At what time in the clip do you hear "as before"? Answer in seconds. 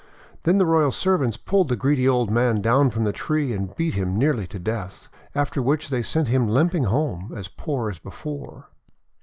7.87-8.69